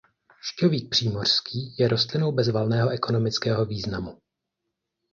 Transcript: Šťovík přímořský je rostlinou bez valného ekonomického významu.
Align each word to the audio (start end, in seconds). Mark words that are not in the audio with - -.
Šťovík 0.41 0.89
přímořský 0.89 1.75
je 1.79 1.87
rostlinou 1.87 2.31
bez 2.31 2.49
valného 2.49 2.89
ekonomického 2.89 3.65
významu. 3.65 4.17